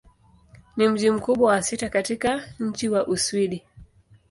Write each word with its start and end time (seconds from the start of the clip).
Ni 0.77 0.87
mji 0.89 1.11
mkubwa 1.11 1.51
wa 1.51 1.63
sita 1.63 1.89
katika 1.89 2.43
nchi 2.59 2.89
wa 2.89 3.07
Uswidi. 3.07 3.63